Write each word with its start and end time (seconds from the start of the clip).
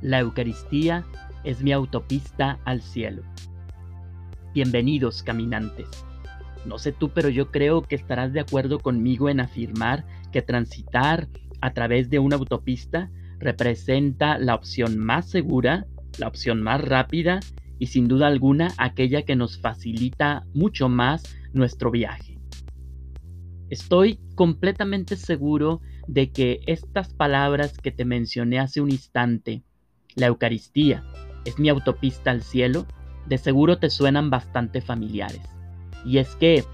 La 0.00 0.20
Eucaristía 0.20 1.04
es 1.42 1.60
mi 1.60 1.72
autopista 1.72 2.60
al 2.64 2.82
cielo. 2.82 3.24
Bienvenidos, 4.54 5.24
caminantes. 5.24 5.88
No 6.64 6.78
sé 6.78 6.92
tú, 6.92 7.10
pero 7.10 7.28
yo 7.30 7.50
creo 7.50 7.82
que 7.82 7.96
estarás 7.96 8.32
de 8.32 8.38
acuerdo 8.38 8.78
conmigo 8.78 9.28
en 9.28 9.40
afirmar 9.40 10.06
que 10.30 10.40
transitar 10.40 11.28
a 11.60 11.72
través 11.72 12.10
de 12.10 12.20
una 12.20 12.36
autopista 12.36 13.10
representa 13.40 14.38
la 14.38 14.54
opción 14.54 14.98
más 14.98 15.28
segura, 15.28 15.84
la 16.18 16.28
opción 16.28 16.62
más 16.62 16.80
rápida 16.80 17.40
y 17.80 17.86
sin 17.86 18.06
duda 18.06 18.28
alguna 18.28 18.72
aquella 18.78 19.22
que 19.22 19.34
nos 19.34 19.58
facilita 19.60 20.44
mucho 20.54 20.88
más 20.88 21.24
nuestro 21.52 21.90
viaje. 21.90 22.38
Estoy 23.68 24.20
completamente 24.36 25.16
seguro 25.16 25.80
de 26.06 26.30
que 26.30 26.60
estas 26.66 27.12
palabras 27.12 27.76
que 27.78 27.90
te 27.90 28.04
mencioné 28.04 28.60
hace 28.60 28.80
un 28.80 28.92
instante 28.92 29.64
la 30.18 30.26
Eucaristía 30.26 31.02
es 31.44 31.58
mi 31.58 31.68
autopista 31.68 32.30
al 32.30 32.42
cielo, 32.42 32.86
de 33.26 33.38
seguro 33.38 33.78
te 33.78 33.90
suenan 33.90 34.30
bastante 34.30 34.80
familiares. 34.80 35.42
Y 36.04 36.18
es 36.18 36.34
que 36.36 36.64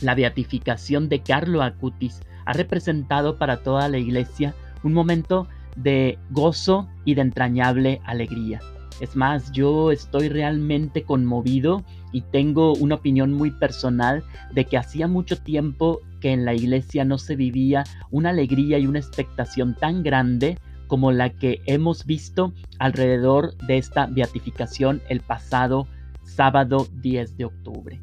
la 0.00 0.14
beatificación 0.14 1.08
de 1.08 1.22
Carlo 1.22 1.62
Acutis 1.62 2.20
ha 2.44 2.52
representado 2.52 3.38
para 3.38 3.62
toda 3.62 3.88
la 3.88 3.98
iglesia 3.98 4.54
un 4.82 4.92
momento 4.92 5.46
de 5.76 6.18
gozo 6.30 6.88
y 7.04 7.14
de 7.14 7.22
entrañable 7.22 8.00
alegría. 8.04 8.60
Es 9.00 9.16
más, 9.16 9.50
yo 9.52 9.90
estoy 9.90 10.28
realmente 10.28 11.02
conmovido 11.02 11.84
y 12.12 12.20
tengo 12.20 12.74
una 12.74 12.96
opinión 12.96 13.32
muy 13.32 13.50
personal 13.50 14.22
de 14.52 14.64
que 14.64 14.76
hacía 14.76 15.08
mucho 15.08 15.38
tiempo 15.38 16.00
que 16.20 16.32
en 16.32 16.44
la 16.44 16.54
iglesia 16.54 17.04
no 17.04 17.18
se 17.18 17.34
vivía 17.34 17.84
una 18.10 18.30
alegría 18.30 18.78
y 18.78 18.86
una 18.86 19.00
expectación 19.00 19.74
tan 19.74 20.02
grande 20.02 20.58
como 20.92 21.10
la 21.10 21.30
que 21.30 21.62
hemos 21.64 22.04
visto 22.04 22.52
alrededor 22.78 23.56
de 23.66 23.78
esta 23.78 24.04
beatificación 24.04 25.00
el 25.08 25.22
pasado 25.22 25.88
sábado 26.22 26.86
10 27.00 27.38
de 27.38 27.46
octubre. 27.46 28.02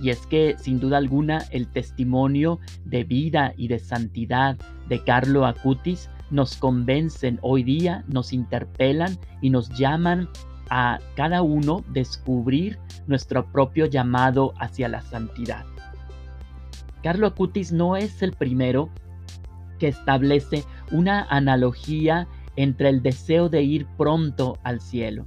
Y 0.00 0.10
es 0.10 0.26
que 0.26 0.56
sin 0.58 0.80
duda 0.80 0.98
alguna 0.98 1.44
el 1.52 1.68
testimonio 1.68 2.58
de 2.84 3.04
vida 3.04 3.54
y 3.56 3.68
de 3.68 3.78
santidad 3.78 4.58
de 4.88 5.04
Carlo 5.04 5.46
Acutis 5.46 6.10
nos 6.32 6.56
convencen 6.56 7.38
hoy 7.40 7.62
día, 7.62 8.02
nos 8.08 8.32
interpelan 8.32 9.16
y 9.40 9.50
nos 9.50 9.68
llaman 9.68 10.28
a 10.70 10.98
cada 11.14 11.40
uno 11.40 11.84
descubrir 11.92 12.80
nuestro 13.06 13.46
propio 13.52 13.86
llamado 13.86 14.54
hacia 14.58 14.88
la 14.88 15.02
santidad. 15.02 15.64
Carlo 17.04 17.28
Acutis 17.28 17.70
no 17.70 17.96
es 17.96 18.22
el 18.22 18.32
primero 18.32 18.90
que 19.78 19.88
establece 19.88 20.64
una 20.90 21.22
analogía 21.30 22.28
entre 22.56 22.88
el 22.88 23.02
deseo 23.02 23.48
de 23.48 23.62
ir 23.62 23.86
pronto 23.96 24.58
al 24.62 24.80
cielo. 24.80 25.26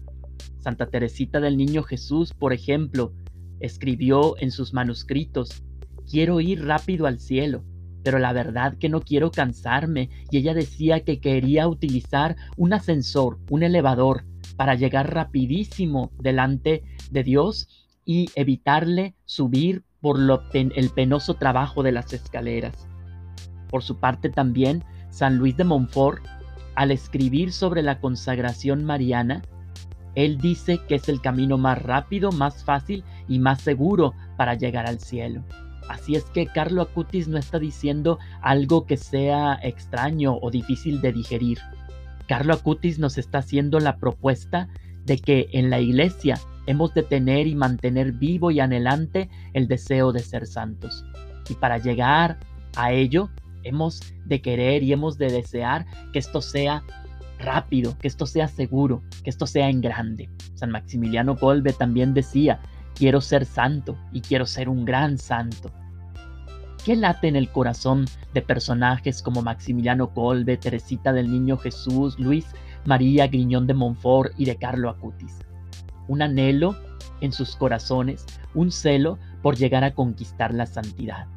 Santa 0.60 0.88
Teresita 0.88 1.40
del 1.40 1.58
Niño 1.58 1.84
Jesús, 1.84 2.34
por 2.34 2.54
ejemplo, 2.54 3.14
escribió 3.60 4.36
en 4.40 4.52
sus 4.52 4.74
manuscritos, 4.74 5.64
quiero 6.10 6.40
ir 6.42 6.66
rápido 6.66 7.06
al 7.06 7.20
cielo, 7.20 7.64
pero 8.04 8.20
la 8.20 8.34
verdad 8.34 8.78
que 8.78 8.90
no 8.90 9.02
quiero 9.02 9.32
cansarme, 9.32 10.10
y 10.30 10.38
ella 10.38 10.54
decía 10.54 11.04
que 11.04 11.20
quería 11.20 11.68
utilizar 11.68 12.36
un 12.58 12.74
ascensor, 12.74 13.40
un 13.50 13.64
elevador, 13.64 14.26
para 14.58 14.76
llegar 14.76 15.14
rapidísimo 15.14 16.12
delante 16.20 16.84
de 17.12 17.24
Dios 17.24 17.68
y 18.06 18.30
evitarle 18.36 19.16
subir 19.26 19.84
por 20.02 20.20
el 20.54 20.90
penoso 20.90 21.36
trabajo 21.36 21.82
de 21.82 21.94
las 21.94 22.12
escaleras. 22.12 22.88
Por 23.70 23.84
su 23.84 24.00
parte 24.00 24.30
también, 24.30 24.84
San 25.14 25.38
Luis 25.38 25.56
de 25.56 25.64
Montfort, 25.64 26.26
al 26.74 26.90
escribir 26.90 27.54
sobre 27.54 27.84
la 27.84 28.00
consagración 28.00 28.84
mariana, 28.84 29.44
él 30.16 30.40
dice 30.40 30.80
que 30.88 30.96
es 30.96 31.08
el 31.08 31.22
camino 31.22 31.60
más 31.60 31.80
rápido, 31.80 32.32
más 32.32 32.64
fácil 32.64 33.04
y 33.28 33.38
más 33.38 33.62
seguro 33.62 34.16
para 34.38 34.56
llegar 34.56 34.88
al 34.88 35.00
cielo. 35.00 35.44
Así 35.88 36.16
es 36.16 36.24
que 36.26 36.48
Carlo 36.48 36.82
Acutis 36.82 37.28
no 37.28 37.38
está 37.38 37.60
diciendo 37.60 38.18
algo 38.42 38.88
que 38.88 38.98
sea 38.98 39.60
extraño 39.62 40.40
o 40.42 40.50
difícil 40.50 41.00
de 41.00 41.14
digerir. 41.14 41.60
Carlo 42.28 42.56
Acutis 42.56 42.98
nos 42.98 43.20
está 43.20 43.40
haciendo 43.40 43.80
la 43.80 43.98
propuesta 43.98 44.68
de 45.06 45.20
que 45.20 45.48
en 45.52 45.70
la 45.70 45.80
iglesia 45.80 46.40
hemos 46.66 46.92
de 46.96 47.04
tener 47.04 47.46
y 47.46 47.54
mantener 47.54 48.14
vivo 48.14 48.50
y 48.50 48.60
anhelante 48.60 49.30
el 49.54 49.68
deseo 49.68 50.12
de 50.12 50.22
ser 50.22 50.48
santos. 50.48 51.06
Y 51.50 51.54
para 51.54 51.78
llegar 51.78 52.40
a 52.76 52.94
ello 52.94 53.30
hemos 53.64 54.02
de 54.26 54.42
querer 54.42 54.84
y 54.84 54.94
hemos 54.94 55.18
de 55.18 55.32
desear 55.32 55.86
que 56.12 56.20
esto 56.20 56.42
sea 56.42 56.84
rápido, 57.40 57.98
que 58.00 58.08
esto 58.08 58.26
sea 58.26 58.48
seguro, 58.48 59.04
que 59.24 59.30
esto 59.30 59.48
sea 59.48 59.70
en 59.70 59.82
grande. 59.82 60.30
San 60.56 60.72
Maximiliano 60.72 61.36
Kolbe 61.36 61.74
también 61.74 62.14
decía, 62.14 62.60
quiero 62.96 63.22
ser 63.22 63.46
santo 63.46 63.98
y 64.12 64.22
quiero 64.22 64.46
ser 64.46 64.70
un 64.70 64.86
gran 64.86 65.18
santo. 65.18 65.72
¿Qué 66.86 66.96
late 66.96 67.28
en 67.30 67.36
el 67.36 67.50
corazón 67.50 68.06
de 68.34 68.42
personajes 68.42 69.22
como 69.22 69.42
Maximiliano 69.42 70.14
Kolbe, 70.14 70.58
Teresita 70.58 71.14
del 71.14 71.32
Niño 71.32 71.58
Jesús, 71.58 72.20
Luis 72.20 72.46
María 72.86 73.28
Griñón 73.28 73.68
de 73.68 73.74
Montfort 73.74 74.34
y 74.38 74.46
de 74.46 74.58
Carlo 74.58 74.90
Acutis? 74.90 75.40
Un 76.10 76.22
anhelo 76.22 76.76
en 77.22 77.32
sus 77.32 77.56
corazones, 77.56 78.26
un 78.54 78.70
celo 78.72 79.18
por 79.42 79.56
llegar 79.56 79.86
a 79.86 79.94
conquistar 79.94 80.54
la 80.54 80.66
santidad. 80.66 81.28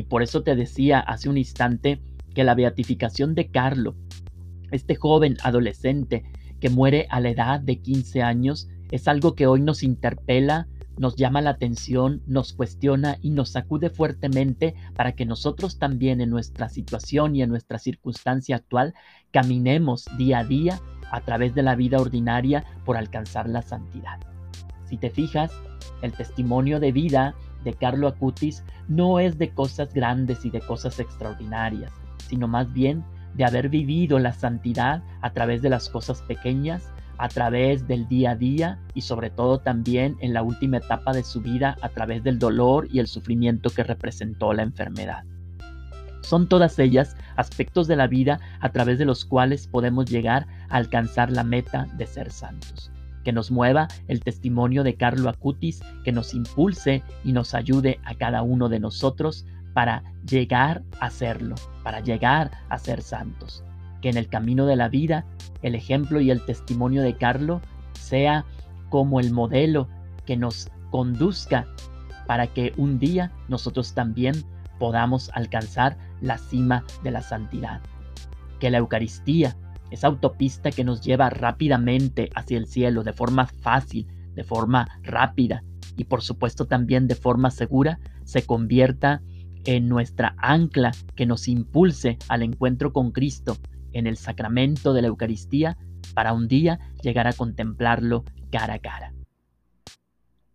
Y 0.00 0.04
por 0.04 0.22
eso 0.22 0.42
te 0.42 0.56
decía 0.56 0.98
hace 0.98 1.28
un 1.28 1.36
instante 1.36 2.00
que 2.34 2.42
la 2.42 2.54
beatificación 2.54 3.34
de 3.34 3.50
Carlo, 3.50 3.96
este 4.70 4.94
joven 4.94 5.36
adolescente 5.42 6.24
que 6.58 6.70
muere 6.70 7.06
a 7.10 7.20
la 7.20 7.28
edad 7.28 7.60
de 7.60 7.82
15 7.82 8.22
años, 8.22 8.70
es 8.90 9.08
algo 9.08 9.34
que 9.34 9.46
hoy 9.46 9.60
nos 9.60 9.82
interpela, 9.82 10.68
nos 10.96 11.16
llama 11.16 11.42
la 11.42 11.50
atención, 11.50 12.22
nos 12.26 12.54
cuestiona 12.54 13.18
y 13.20 13.28
nos 13.28 13.50
sacude 13.50 13.90
fuertemente 13.90 14.74
para 14.94 15.12
que 15.12 15.26
nosotros 15.26 15.78
también 15.78 16.22
en 16.22 16.30
nuestra 16.30 16.70
situación 16.70 17.36
y 17.36 17.42
en 17.42 17.50
nuestra 17.50 17.78
circunstancia 17.78 18.56
actual 18.56 18.94
caminemos 19.32 20.06
día 20.16 20.38
a 20.38 20.44
día 20.44 20.80
a 21.12 21.20
través 21.20 21.54
de 21.54 21.62
la 21.62 21.74
vida 21.74 21.98
ordinaria 21.98 22.64
por 22.86 22.96
alcanzar 22.96 23.50
la 23.50 23.60
santidad. 23.60 24.18
Si 24.86 24.96
te 24.96 25.10
fijas, 25.10 25.52
el 26.00 26.12
testimonio 26.12 26.80
de 26.80 26.90
vida 26.90 27.34
de 27.64 27.74
Carlo 27.74 28.08
Acutis 28.08 28.64
no 28.88 29.20
es 29.20 29.38
de 29.38 29.50
cosas 29.50 29.92
grandes 29.92 30.44
y 30.44 30.50
de 30.50 30.60
cosas 30.60 30.98
extraordinarias, 31.00 31.92
sino 32.28 32.48
más 32.48 32.72
bien 32.72 33.04
de 33.34 33.44
haber 33.44 33.68
vivido 33.68 34.18
la 34.18 34.32
santidad 34.32 35.02
a 35.20 35.30
través 35.32 35.62
de 35.62 35.70
las 35.70 35.88
cosas 35.88 36.22
pequeñas, 36.22 36.92
a 37.18 37.28
través 37.28 37.86
del 37.86 38.08
día 38.08 38.32
a 38.32 38.36
día 38.36 38.78
y 38.94 39.02
sobre 39.02 39.30
todo 39.30 39.58
también 39.58 40.16
en 40.20 40.32
la 40.32 40.42
última 40.42 40.78
etapa 40.78 41.12
de 41.12 41.22
su 41.22 41.40
vida 41.40 41.76
a 41.82 41.90
través 41.90 42.24
del 42.24 42.38
dolor 42.38 42.88
y 42.90 42.98
el 42.98 43.06
sufrimiento 43.06 43.70
que 43.70 43.84
representó 43.84 44.52
la 44.52 44.62
enfermedad. 44.62 45.24
Son 46.22 46.48
todas 46.48 46.78
ellas 46.78 47.16
aspectos 47.36 47.86
de 47.86 47.96
la 47.96 48.06
vida 48.06 48.40
a 48.60 48.70
través 48.70 48.98
de 48.98 49.04
los 49.04 49.24
cuales 49.24 49.66
podemos 49.66 50.06
llegar 50.06 50.46
a 50.68 50.76
alcanzar 50.76 51.30
la 51.30 51.44
meta 51.44 51.86
de 51.96 52.06
ser 52.06 52.30
santos 52.30 52.90
que 53.24 53.32
nos 53.32 53.50
mueva 53.50 53.88
el 54.08 54.20
testimonio 54.20 54.82
de 54.82 54.94
Carlo 54.94 55.28
Acutis, 55.28 55.80
que 56.04 56.12
nos 56.12 56.34
impulse 56.34 57.02
y 57.24 57.32
nos 57.32 57.54
ayude 57.54 58.00
a 58.04 58.14
cada 58.14 58.42
uno 58.42 58.68
de 58.68 58.80
nosotros 58.80 59.46
para 59.72 60.02
llegar 60.28 60.82
a 61.00 61.10
serlo, 61.10 61.54
para 61.82 62.00
llegar 62.00 62.50
a 62.68 62.78
ser 62.78 63.02
santos. 63.02 63.64
Que 64.00 64.08
en 64.08 64.16
el 64.16 64.28
camino 64.28 64.66
de 64.66 64.76
la 64.76 64.88
vida 64.88 65.26
el 65.62 65.74
ejemplo 65.74 66.20
y 66.20 66.30
el 66.30 66.44
testimonio 66.44 67.02
de 67.02 67.16
Carlo 67.16 67.60
sea 67.92 68.44
como 68.88 69.20
el 69.20 69.32
modelo 69.32 69.88
que 70.26 70.36
nos 70.36 70.70
conduzca 70.90 71.66
para 72.26 72.46
que 72.46 72.72
un 72.76 72.98
día 72.98 73.32
nosotros 73.48 73.94
también 73.94 74.44
podamos 74.78 75.30
alcanzar 75.34 75.96
la 76.20 76.38
cima 76.38 76.84
de 77.02 77.10
la 77.10 77.22
santidad. 77.22 77.80
Que 78.58 78.70
la 78.70 78.78
Eucaristía 78.78 79.56
esa 79.90 80.06
autopista 80.06 80.70
que 80.70 80.84
nos 80.84 81.00
lleva 81.00 81.30
rápidamente 81.30 82.30
hacia 82.34 82.58
el 82.58 82.66
cielo 82.66 83.02
de 83.02 83.12
forma 83.12 83.46
fácil, 83.46 84.06
de 84.34 84.44
forma 84.44 84.88
rápida 85.02 85.62
y 85.96 86.04
por 86.04 86.22
supuesto 86.22 86.66
también 86.66 87.08
de 87.08 87.14
forma 87.14 87.50
segura, 87.50 87.98
se 88.24 88.46
convierta 88.46 89.22
en 89.64 89.88
nuestra 89.88 90.34
ancla 90.38 90.92
que 91.14 91.26
nos 91.26 91.48
impulse 91.48 92.18
al 92.28 92.42
encuentro 92.42 92.92
con 92.92 93.10
Cristo 93.10 93.56
en 93.92 94.06
el 94.06 94.16
sacramento 94.16 94.92
de 94.94 95.02
la 95.02 95.08
Eucaristía 95.08 95.76
para 96.14 96.32
un 96.32 96.48
día 96.48 96.78
llegar 97.02 97.26
a 97.26 97.32
contemplarlo 97.32 98.24
cara 98.50 98.74
a 98.74 98.78
cara. 98.78 99.12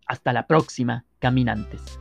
Hasta 0.08 0.34
la 0.34 0.48
próxima, 0.48 1.06
caminantes. 1.20 2.00